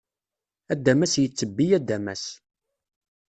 [0.73, 2.23] Adamas yettebbi adamas.